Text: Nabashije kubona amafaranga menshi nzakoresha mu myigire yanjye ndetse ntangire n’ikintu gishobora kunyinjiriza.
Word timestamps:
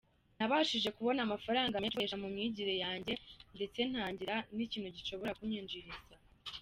Nabashije 0.37 0.89
kubona 0.97 1.19
amafaranga 1.23 1.79
menshi 1.81 1.95
nzakoresha 1.97 2.21
mu 2.23 2.29
myigire 2.33 2.73
yanjye 2.83 3.13
ndetse 3.55 3.79
ntangire 3.89 4.35
n’ikintu 4.55 4.89
gishobora 4.97 5.35
kunyinjiriza. 5.39 6.15